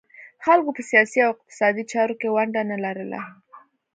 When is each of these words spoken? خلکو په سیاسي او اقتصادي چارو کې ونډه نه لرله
خلکو 0.45 0.69
په 0.77 0.81
سیاسي 0.89 1.19
او 1.25 1.31
اقتصادي 1.35 1.83
چارو 1.91 2.15
کې 2.21 2.27
ونډه 2.35 2.61
نه 2.71 2.77
لرله 2.83 3.21